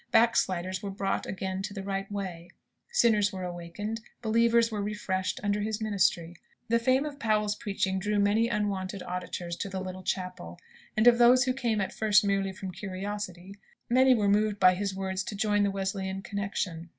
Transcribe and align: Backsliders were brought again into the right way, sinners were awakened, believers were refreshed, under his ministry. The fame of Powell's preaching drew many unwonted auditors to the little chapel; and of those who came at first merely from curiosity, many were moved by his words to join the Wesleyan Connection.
Backsliders 0.09 0.81
were 0.81 0.89
brought 0.89 1.27
again 1.27 1.57
into 1.57 1.75
the 1.75 1.83
right 1.83 2.11
way, 2.11 2.49
sinners 2.91 3.31
were 3.31 3.43
awakened, 3.43 4.01
believers 4.23 4.71
were 4.71 4.81
refreshed, 4.81 5.39
under 5.43 5.61
his 5.61 5.79
ministry. 5.79 6.35
The 6.69 6.79
fame 6.79 7.05
of 7.05 7.19
Powell's 7.19 7.53
preaching 7.55 7.99
drew 7.99 8.17
many 8.17 8.49
unwonted 8.49 9.03
auditors 9.03 9.55
to 9.57 9.69
the 9.69 9.79
little 9.79 10.01
chapel; 10.01 10.57
and 10.97 11.05
of 11.05 11.19
those 11.19 11.43
who 11.43 11.53
came 11.53 11.79
at 11.79 11.93
first 11.93 12.25
merely 12.25 12.51
from 12.51 12.71
curiosity, 12.71 13.53
many 13.91 14.15
were 14.15 14.27
moved 14.27 14.59
by 14.59 14.73
his 14.73 14.95
words 14.95 15.23
to 15.25 15.35
join 15.35 15.61
the 15.61 15.69
Wesleyan 15.69 16.23
Connection. 16.23 16.89